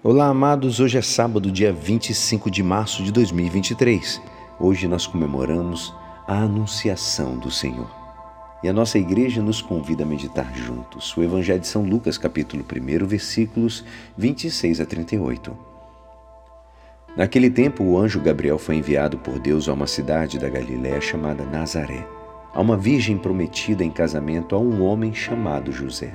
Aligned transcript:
Olá, 0.00 0.28
amados. 0.28 0.78
Hoje 0.78 0.96
é 0.96 1.02
sábado, 1.02 1.50
dia 1.50 1.72
25 1.72 2.48
de 2.52 2.62
março 2.62 3.02
de 3.02 3.10
2023. 3.10 4.22
Hoje 4.60 4.86
nós 4.86 5.08
comemoramos 5.08 5.92
a 6.24 6.38
Anunciação 6.38 7.36
do 7.36 7.50
Senhor. 7.50 7.90
E 8.62 8.68
a 8.68 8.72
nossa 8.72 8.96
igreja 8.96 9.42
nos 9.42 9.60
convida 9.60 10.04
a 10.04 10.06
meditar 10.06 10.56
juntos 10.56 11.16
o 11.16 11.22
Evangelho 11.24 11.58
de 11.58 11.66
São 11.66 11.82
Lucas, 11.82 12.16
capítulo 12.16 12.64
1, 12.64 13.06
versículos 13.08 13.84
26 14.16 14.80
a 14.80 14.86
38. 14.86 15.58
Naquele 17.16 17.50
tempo, 17.50 17.82
o 17.82 17.98
anjo 17.98 18.20
Gabriel 18.20 18.56
foi 18.56 18.76
enviado 18.76 19.18
por 19.18 19.40
Deus 19.40 19.68
a 19.68 19.72
uma 19.72 19.88
cidade 19.88 20.38
da 20.38 20.48
Galiléia 20.48 21.00
chamada 21.00 21.44
Nazaré, 21.44 22.06
a 22.54 22.60
uma 22.60 22.76
virgem 22.76 23.18
prometida 23.18 23.82
em 23.82 23.90
casamento 23.90 24.54
a 24.54 24.60
um 24.60 24.80
homem 24.80 25.12
chamado 25.12 25.72
José. 25.72 26.14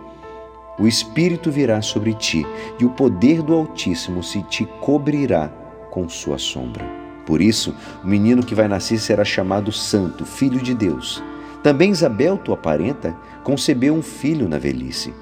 o 0.79 0.87
Espírito 0.87 1.51
virá 1.51 1.81
sobre 1.81 2.13
ti, 2.13 2.45
e 2.79 2.85
o 2.85 2.89
poder 2.89 3.41
do 3.41 3.53
Altíssimo 3.53 4.23
se 4.23 4.41
te 4.43 4.65
cobrirá 4.79 5.49
com 5.91 6.07
sua 6.07 6.37
sombra. 6.37 6.85
Por 7.25 7.41
isso, 7.41 7.75
o 8.03 8.07
menino 8.07 8.43
que 8.43 8.55
vai 8.55 8.67
nascer 8.67 8.97
será 8.97 9.23
chamado 9.23 9.71
Santo, 9.71 10.25
Filho 10.25 10.59
de 10.59 10.73
Deus. 10.73 11.23
Também 11.61 11.91
Isabel, 11.91 12.37
tua 12.37 12.57
parenta, 12.57 13.15
concebeu 13.43 13.93
um 13.93 14.01
filho 14.01 14.49
na 14.49 14.57
velhice. 14.57 15.13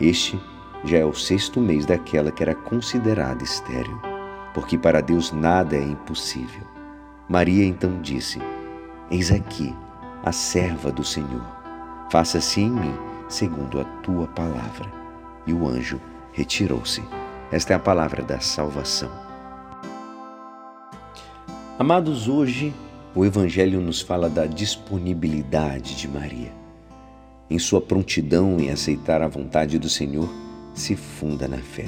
Este 0.00 0.40
já 0.84 0.98
é 0.98 1.04
o 1.04 1.12
sexto 1.12 1.60
mês 1.60 1.84
daquela 1.84 2.30
que 2.30 2.42
era 2.42 2.54
considerada 2.54 3.42
estéril, 3.42 4.00
porque 4.54 4.78
para 4.78 5.02
Deus 5.02 5.32
nada 5.32 5.76
é 5.76 5.82
impossível. 5.82 6.62
Maria 7.28 7.64
então 7.64 8.00
disse: 8.00 8.40
Eis 9.10 9.30
aqui 9.30 9.74
a 10.24 10.32
serva 10.32 10.90
do 10.90 11.04
Senhor. 11.04 11.44
Faça-se 12.10 12.60
em 12.60 12.70
mim 12.70 12.94
segundo 13.28 13.80
a 13.80 13.84
tua 14.02 14.26
palavra. 14.28 14.90
E 15.46 15.52
o 15.52 15.66
anjo 15.66 16.00
retirou-se. 16.32 17.02
Esta 17.50 17.72
é 17.72 17.76
a 17.76 17.80
palavra 17.80 18.22
da 18.22 18.40
salvação. 18.40 19.10
Amados, 21.78 22.28
hoje 22.28 22.72
o 23.14 23.24
Evangelho 23.24 23.80
nos 23.80 24.00
fala 24.00 24.28
da 24.28 24.46
disponibilidade 24.46 25.96
de 25.96 26.08
Maria. 26.08 26.52
Em 27.48 27.58
sua 27.58 27.80
prontidão 27.80 28.58
em 28.58 28.70
aceitar 28.70 29.22
a 29.22 29.28
vontade 29.28 29.78
do 29.78 29.88
Senhor, 29.88 30.28
se 30.74 30.96
funda 30.96 31.46
na 31.46 31.58
fé. 31.58 31.86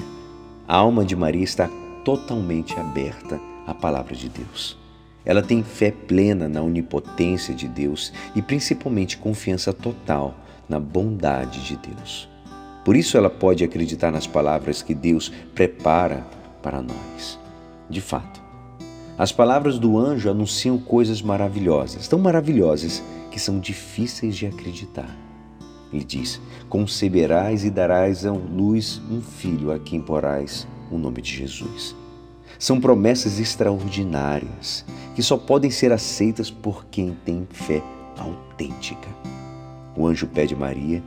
A 0.67 0.77
alma 0.77 1.05
de 1.05 1.17
Maria 1.17 1.43
está 1.43 1.69
totalmente 2.05 2.79
aberta 2.79 3.41
à 3.67 3.75
palavra 3.75 4.15
de 4.15 4.29
Deus. 4.29 4.79
Ela 5.25 5.43
tem 5.43 5.63
fé 5.63 5.91
plena 5.91 6.49
na 6.49 6.63
onipotência 6.63 7.55
de 7.55 7.69
Deus 7.69 8.13
e 8.35 8.41
principalmente 8.41 9.19
confiança 9.19 9.73
total 9.73 10.35
na 10.69 10.79
bondade 10.79 11.65
de 11.65 11.77
Deus. 11.77 12.29
Por 12.85 12.97
isso 12.97 13.17
ela 13.17 13.31
pode 13.31 13.65
acreditar 13.65 14.11
nas 14.11 14.27
palavras 14.27 14.83
que 14.83 14.95
Deus 14.95 15.33
prepara 15.55 16.27
para 16.63 16.83
nós. 16.83 17.39
De 17.89 18.01
fato, 18.01 18.41
as 19.19 19.33
palavras 19.33 19.79
do 19.79 19.99
anjo 19.99 20.31
anunciam 20.31 20.79
coisas 20.79 21.21
maravilhosas, 21.21 22.07
tão 22.07 22.19
maravilhosas 22.19 23.03
que 23.31 23.41
são 23.41 23.59
difíceis 23.59 24.37
de 24.37 24.47
acreditar. 24.47 25.15
Ele 25.93 26.05
diz: 26.05 26.41
Conceberás 26.69 27.65
e 27.65 27.71
darás 27.71 28.25
à 28.25 28.33
luz 28.33 29.01
um 29.11 29.21
filho 29.21 29.73
a 29.73 29.79
quem 29.79 30.01
porás 30.01 30.69
o 30.91 30.99
nome 30.99 31.23
de 31.23 31.35
Jesus. 31.35 31.97
São 32.59 32.81
promessas 32.81 33.39
extraordinárias 33.39 34.85
que 35.15 35.23
só 35.23 35.37
podem 35.37 35.71
ser 35.71 35.93
aceitas 35.93 36.51
por 36.51 36.87
quem 36.87 37.17
tem 37.25 37.47
fé 37.51 37.83
autêntica. 38.17 39.09
O 39.99 40.07
anjo 40.07 40.29
pede 40.29 40.55
a 40.55 40.57
Maria 40.57 41.03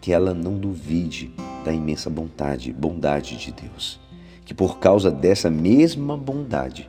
que 0.00 0.12
ela 0.12 0.32
não 0.32 0.56
duvide 0.56 1.32
da 1.64 1.72
imensa 1.72 2.08
bondade, 2.08 2.72
bondade 2.72 3.36
de 3.36 3.50
Deus, 3.50 3.98
que 4.44 4.54
por 4.54 4.78
causa 4.78 5.10
dessa 5.10 5.50
mesma 5.50 6.16
bondade 6.16 6.88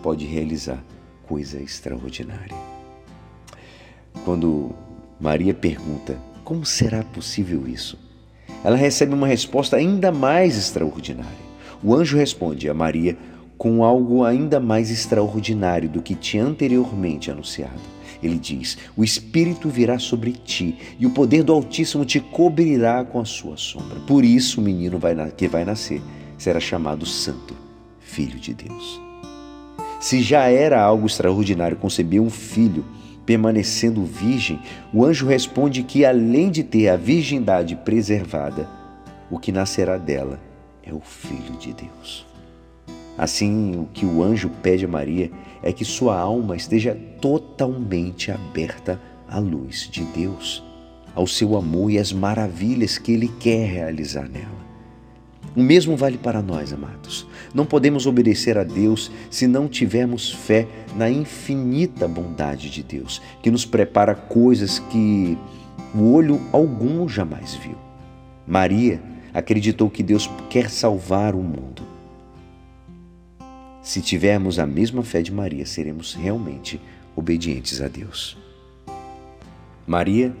pode 0.00 0.24
realizar 0.24 0.80
coisa 1.26 1.60
extraordinária. 1.60 2.56
Quando 4.24 4.70
Maria 5.20 5.52
pergunta 5.52 6.16
como 6.44 6.64
será 6.64 7.02
possível 7.02 7.66
isso, 7.66 7.98
ela 8.62 8.76
recebe 8.76 9.12
uma 9.12 9.26
resposta 9.26 9.76
ainda 9.76 10.12
mais 10.12 10.56
extraordinária. 10.56 11.50
O 11.82 11.92
anjo 11.92 12.16
responde 12.16 12.70
a 12.70 12.74
Maria 12.74 13.18
com 13.60 13.84
algo 13.84 14.24
ainda 14.24 14.58
mais 14.58 14.90
extraordinário 14.90 15.86
do 15.86 16.00
que 16.00 16.14
tinha 16.14 16.42
anteriormente 16.42 17.30
anunciado. 17.30 17.78
Ele 18.22 18.38
diz: 18.38 18.78
O 18.96 19.04
Espírito 19.04 19.68
virá 19.68 19.98
sobre 19.98 20.32
ti 20.32 20.78
e 20.98 21.04
o 21.04 21.10
poder 21.10 21.42
do 21.42 21.52
Altíssimo 21.52 22.06
te 22.06 22.20
cobrirá 22.20 23.04
com 23.04 23.20
a 23.20 23.24
sua 23.26 23.58
sombra. 23.58 24.00
Por 24.06 24.24
isso, 24.24 24.62
o 24.62 24.64
menino 24.64 24.98
vai, 24.98 25.14
que 25.32 25.46
vai 25.46 25.66
nascer 25.66 26.00
será 26.38 26.58
chamado 26.58 27.04
Santo, 27.04 27.54
Filho 27.98 28.40
de 28.40 28.54
Deus. 28.54 28.98
Se 30.00 30.22
já 30.22 30.44
era 30.48 30.80
algo 30.80 31.06
extraordinário 31.06 31.76
conceber 31.76 32.22
um 32.22 32.30
filho 32.30 32.82
permanecendo 33.26 34.02
virgem, 34.06 34.58
o 34.90 35.04
anjo 35.04 35.26
responde 35.26 35.82
que, 35.82 36.02
além 36.06 36.50
de 36.50 36.64
ter 36.64 36.88
a 36.88 36.96
virgindade 36.96 37.76
preservada, 37.76 38.66
o 39.30 39.38
que 39.38 39.52
nascerá 39.52 39.98
dela 39.98 40.40
é 40.82 40.94
o 40.94 41.00
Filho 41.00 41.58
de 41.58 41.74
Deus. 41.74 42.29
Assim, 43.18 43.76
o 43.76 43.86
que 43.92 44.06
o 44.06 44.22
anjo 44.22 44.50
pede 44.62 44.84
a 44.84 44.88
Maria 44.88 45.30
é 45.62 45.72
que 45.72 45.84
sua 45.84 46.18
alma 46.18 46.56
esteja 46.56 46.96
totalmente 47.20 48.30
aberta 48.30 49.00
à 49.28 49.38
luz 49.38 49.88
de 49.90 50.04
Deus, 50.04 50.62
ao 51.14 51.26
seu 51.26 51.56
amor 51.56 51.90
e 51.90 51.98
às 51.98 52.12
maravilhas 52.12 52.98
que 52.98 53.12
Ele 53.12 53.28
quer 53.38 53.68
realizar 53.68 54.28
nela. 54.28 54.60
O 55.54 55.62
mesmo 55.62 55.96
vale 55.96 56.16
para 56.16 56.40
nós, 56.40 56.72
amados. 56.72 57.26
Não 57.52 57.66
podemos 57.66 58.06
obedecer 58.06 58.56
a 58.56 58.62
Deus 58.62 59.10
se 59.28 59.46
não 59.46 59.68
tivermos 59.68 60.32
fé 60.32 60.66
na 60.94 61.10
infinita 61.10 62.06
bondade 62.06 62.70
de 62.70 62.82
Deus, 62.82 63.20
que 63.42 63.50
nos 63.50 63.64
prepara 63.64 64.14
coisas 64.14 64.78
que 64.78 65.36
o 65.94 66.12
olho 66.12 66.40
algum 66.52 67.08
jamais 67.08 67.54
viu. 67.56 67.74
Maria 68.46 69.02
acreditou 69.34 69.90
que 69.90 70.02
Deus 70.02 70.30
quer 70.48 70.70
salvar 70.70 71.34
o 71.34 71.42
mundo 71.42 71.89
se 73.90 74.00
tivermos 74.00 74.60
a 74.60 74.66
mesma 74.68 75.02
fé 75.02 75.20
de 75.20 75.32
Maria, 75.32 75.66
seremos 75.66 76.14
realmente 76.14 76.80
obedientes 77.16 77.80
a 77.80 77.88
Deus. 77.88 78.38
Maria 79.84 80.32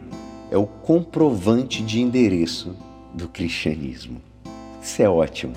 é 0.52 0.56
o 0.56 0.68
comprovante 0.68 1.82
de 1.82 2.00
endereço 2.00 2.76
do 3.12 3.26
cristianismo. 3.28 4.22
Isso 4.80 5.02
é 5.02 5.08
ótimo. 5.08 5.54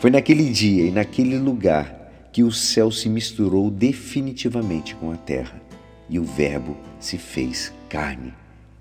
Foi 0.00 0.10
naquele 0.10 0.50
dia 0.50 0.86
e 0.86 0.90
naquele 0.90 1.36
lugar 1.36 2.30
que 2.32 2.42
o 2.42 2.50
céu 2.50 2.90
se 2.90 3.10
misturou 3.10 3.70
definitivamente 3.70 4.94
com 4.94 5.12
a 5.12 5.16
terra 5.18 5.60
e 6.08 6.18
o 6.18 6.24
Verbo 6.24 6.78
se 6.98 7.18
fez 7.18 7.74
carne 7.90 8.32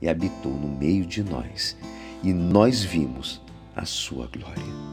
e 0.01 0.07
habitou 0.07 0.53
no 0.53 0.69
meio 0.69 1.05
de 1.05 1.21
nós, 1.21 1.75
e 2.23 2.31
nós 2.31 2.81
vimos 2.81 3.41
a 3.75 3.83
sua 3.83 4.27
glória. 4.27 4.90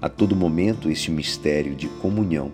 A 0.00 0.08
todo 0.08 0.34
momento, 0.34 0.90
este 0.90 1.10
mistério 1.10 1.74
de 1.74 1.86
comunhão 1.86 2.50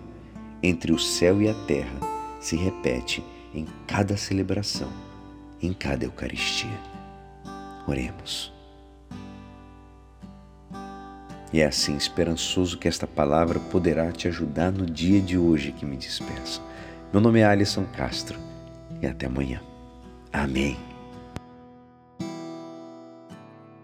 entre 0.61 0.91
o 0.91 0.99
céu 0.99 1.41
e 1.41 1.47
a 1.47 1.53
terra 1.65 1.99
se 2.41 2.57
repete 2.57 3.23
em 3.53 3.65
cada 3.87 4.17
celebração, 4.17 4.89
em 5.61 5.71
cada 5.71 6.03
Eucaristia. 6.03 6.77
Oremos. 7.87 8.53
E 11.53 11.61
é 11.61 11.65
assim 11.65 11.95
esperançoso 11.95 12.77
que 12.77 12.87
esta 12.87 13.07
palavra 13.07 13.59
poderá 13.59 14.11
te 14.11 14.27
ajudar 14.27 14.71
no 14.71 14.85
dia 14.85 15.21
de 15.21 15.37
hoje 15.37 15.71
que 15.71 15.85
me 15.85 15.95
despeço. 15.95 16.61
Meu 17.13 17.21
nome 17.21 17.39
é 17.39 17.45
Alisson 17.45 17.85
Castro 17.95 18.37
e 19.01 19.07
até 19.07 19.27
amanhã. 19.27 19.61
Amém. 20.33 20.77